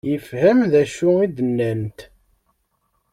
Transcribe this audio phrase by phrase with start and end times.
[0.09, 1.99] Yefhem d acu i d-nnant?